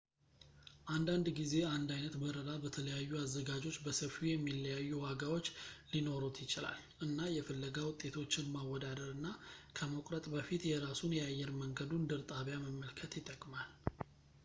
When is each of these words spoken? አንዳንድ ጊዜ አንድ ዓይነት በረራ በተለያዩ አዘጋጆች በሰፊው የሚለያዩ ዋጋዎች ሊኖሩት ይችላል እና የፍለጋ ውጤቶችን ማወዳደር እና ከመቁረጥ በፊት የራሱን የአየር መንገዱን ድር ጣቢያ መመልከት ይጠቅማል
አንዳንድ 0.93 1.27
ጊዜ 1.39 1.51
አንድ 1.73 1.89
ዓይነት 1.95 2.15
በረራ 2.21 2.51
በተለያዩ 2.63 3.09
አዘጋጆች 3.23 3.75
በሰፊው 3.85 4.25
የሚለያዩ 4.29 4.89
ዋጋዎች 5.03 5.47
ሊኖሩት 5.91 6.37
ይችላል 6.43 6.79
እና 7.07 7.19
የፍለጋ 7.35 7.77
ውጤቶችን 7.91 8.49
ማወዳደር 8.55 9.11
እና 9.17 9.27
ከመቁረጥ 9.79 10.23
በፊት 10.37 10.63
የራሱን 10.71 11.13
የአየር 11.19 11.51
መንገዱን 11.61 12.07
ድር 12.13 12.23
ጣቢያ 12.33 12.57
መመልከት 12.65 13.13
ይጠቅማል 13.21 13.69